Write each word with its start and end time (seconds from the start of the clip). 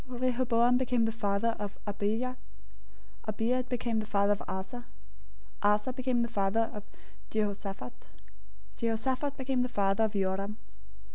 Rehoboam 0.07 0.79
became 0.79 1.05
the 1.05 1.11
father 1.11 1.55
of 1.59 1.77
Abijah. 1.85 2.35
Abijah 3.25 3.65
became 3.69 3.99
the 3.99 4.07
father 4.07 4.31
of 4.33 4.41
Asa. 4.47 4.87
001:008 5.61 5.69
Asa 5.73 5.93
became 5.93 6.23
the 6.23 6.27
father 6.27 6.71
of 6.73 6.83
Jehoshaphat. 7.29 8.07
Jehoshaphat 8.77 9.37
became 9.37 9.61
the 9.61 9.69
father 9.69 10.05
of 10.05 10.13
Joram. 10.13 10.57